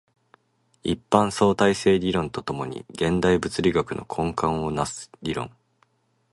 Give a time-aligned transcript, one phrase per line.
[0.83, 5.51] 一般相対性理論と共に現代物理学の根幹を成す理論